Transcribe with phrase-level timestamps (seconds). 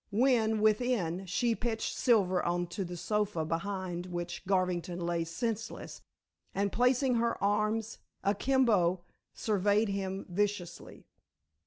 [0.09, 6.01] When, within she pitched Silver on to the sofa behind which Garvington lay senseless,
[6.55, 9.01] and placing her arms akimbo
[9.35, 11.05] surveyed him viciously.